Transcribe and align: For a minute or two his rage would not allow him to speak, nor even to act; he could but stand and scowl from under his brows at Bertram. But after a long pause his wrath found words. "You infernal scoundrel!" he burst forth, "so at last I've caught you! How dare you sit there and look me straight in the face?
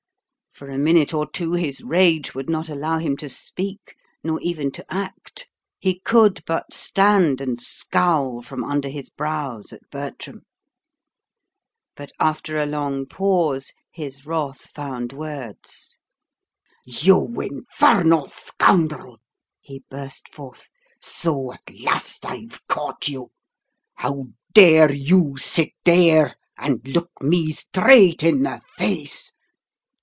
For 0.53 0.69
a 0.69 0.77
minute 0.77 1.11
or 1.13 1.27
two 1.31 1.53
his 1.53 1.81
rage 1.81 2.35
would 2.35 2.49
not 2.49 2.67
allow 2.69 2.97
him 2.99 3.15
to 3.17 3.29
speak, 3.29 3.95
nor 4.21 4.39
even 4.41 4.69
to 4.73 4.85
act; 4.93 5.47
he 5.79 5.99
could 6.01 6.43
but 6.45 6.73
stand 6.73 7.39
and 7.41 7.59
scowl 7.59 8.41
from 8.41 8.61
under 8.63 8.89
his 8.89 9.09
brows 9.09 9.71
at 9.71 9.79
Bertram. 9.89 10.43
But 11.95 12.11
after 12.19 12.57
a 12.57 12.65
long 12.65 13.05
pause 13.05 13.71
his 13.93 14.25
wrath 14.27 14.67
found 14.69 15.13
words. 15.13 15.99
"You 16.85 17.33
infernal 17.39 18.27
scoundrel!" 18.27 19.19
he 19.61 19.85
burst 19.89 20.27
forth, 20.29 20.69
"so 21.01 21.53
at 21.53 21.79
last 21.79 22.25
I've 22.25 22.59
caught 22.67 23.07
you! 23.07 23.31
How 23.95 24.27
dare 24.53 24.91
you 24.91 25.37
sit 25.37 25.71
there 25.85 26.35
and 26.57 26.85
look 26.85 27.09
me 27.21 27.53
straight 27.53 28.21
in 28.21 28.43
the 28.43 28.61
face? 28.77 29.31